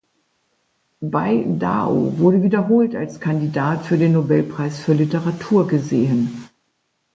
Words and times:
Bei 1.03 1.45
Dao 1.59 2.17
wurde 2.17 2.41
wiederholt 2.41 2.95
als 2.95 3.19
Kandidat 3.19 3.85
für 3.85 3.99
den 3.99 4.13
Nobelpreis 4.13 4.79
für 4.79 4.93
Literatur 4.93 5.67
gesehen. 5.67 6.47